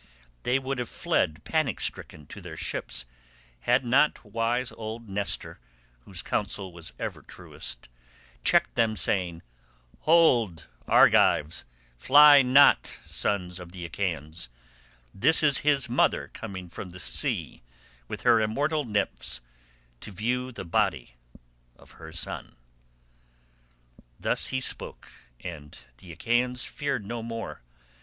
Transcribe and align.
They 0.41 0.57
would 0.57 0.79
have 0.79 0.89
fled 0.89 1.43
panic 1.43 1.79
stricken 1.79 2.25
to 2.25 2.41
their 2.41 2.57
ships 2.57 3.05
had 3.69 3.85
not 3.85 4.25
wise 4.25 4.71
old 4.71 5.07
Nestor 5.07 5.59
whose 6.05 6.23
counsel 6.23 6.73
was 6.73 6.91
ever 6.97 7.21
truest 7.21 7.87
checked 8.43 8.73
them 8.73 8.95
saying, 8.97 9.43
'Hold, 9.99 10.65
Argives, 10.87 11.65
fly 11.99 12.41
not 12.41 12.87
sons 13.05 13.59
of 13.59 13.73
the 13.73 13.85
Achaeans, 13.85 14.49
this 15.13 15.43
is 15.43 15.59
his 15.59 15.87
mother 15.87 16.29
coming 16.33 16.67
from 16.67 16.89
the 16.89 16.99
sea 16.99 17.61
with 18.07 18.21
her 18.21 18.41
immortal 18.41 18.83
nymphs 18.85 19.39
to 19.99 20.11
view 20.11 20.51
the 20.51 20.65
body 20.65 21.13
of 21.75 21.91
her 22.01 22.11
son.' 22.11 22.55
"Thus 24.19 24.47
he 24.47 24.61
spoke, 24.61 25.11
and 25.41 25.77
the 25.99 26.11
Achaeans 26.11 26.65
feared 26.65 27.05
no 27.05 27.21
more. 27.21 27.61